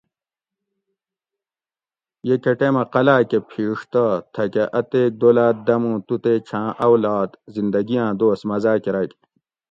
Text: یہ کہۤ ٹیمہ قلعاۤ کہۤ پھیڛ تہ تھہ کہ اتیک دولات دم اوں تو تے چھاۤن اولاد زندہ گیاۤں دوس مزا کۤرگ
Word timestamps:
یہ 2.27 2.35
کہۤ 2.43 2.55
ٹیمہ 2.59 2.83
قلعاۤ 2.93 3.23
کہۤ 3.29 3.43
پھیڛ 3.49 3.77
تہ 3.91 4.03
تھہ 4.33 4.43
کہ 4.53 4.63
اتیک 4.79 5.11
دولات 5.21 5.55
دم 5.67 5.81
اوں 5.87 5.97
تو 6.07 6.15
تے 6.23 6.33
چھاۤن 6.47 6.67
اولاد 6.85 7.29
زندہ 7.55 7.79
گیاۤں 7.87 8.11
دوس 8.19 8.41
مزا 8.49 8.73
کۤرگ 8.83 9.11